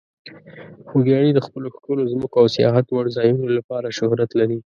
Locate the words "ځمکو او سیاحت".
2.13-2.85